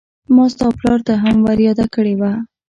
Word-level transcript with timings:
ما 0.35 0.45
ستا 0.53 0.67
پلار 0.79 0.99
ته 1.07 1.13
هم 1.23 1.37
ور 1.45 1.59
ياده 1.67 1.85
کړې 1.93 2.13
وه. 2.19 2.31